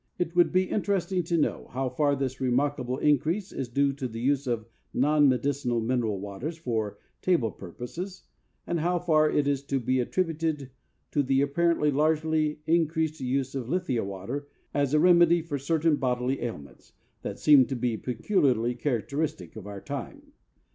[0.17, 4.19] It would be interesting to know how far this remarkable increase is due to the
[4.19, 8.23] use of non medicinal mineral waters for table pur poses,
[8.65, 10.71] and how far it is to be attributed
[11.11, 16.41] to the apparently largely increased use of lithia Avater as a remedy for certain bodily
[16.41, 20.31] ail ments that seem to be peculiarly characteristic of our time.